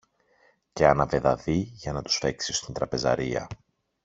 και 0.73 0.85
άναβε 0.87 1.19
δαδί, 1.19 1.53
για 1.73 1.91
να 1.93 2.01
τους 2.01 2.17
φέξει 2.17 2.51
ως 2.51 2.65
την 2.65 2.73
τραπεζαρία. 2.73 3.47